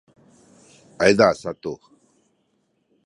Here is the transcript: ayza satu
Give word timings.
ayza 1.03 1.27
satu 1.41 1.71